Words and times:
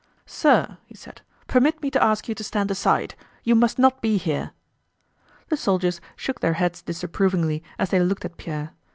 "Sir," 0.25 0.79
he 0.87 0.95
said, 0.95 1.21
"permit 1.45 1.79
me 1.83 1.91
to 1.91 2.03
ask 2.03 2.27
you 2.27 2.33
to 2.33 2.43
stand 2.43 2.71
aside. 2.71 3.13
You 3.43 3.53
must 3.53 3.77
not 3.77 4.01
be 4.01 4.17
here." 4.17 4.49
The 5.49 5.57
soldiers 5.57 6.01
shook 6.15 6.39
their 6.39 6.53
heads 6.53 6.81
disapprovingly 6.81 7.61
as 7.77 7.91
they 7.91 7.99
looked 7.99 8.25
at 8.25 8.35
Pierre. 8.35 8.71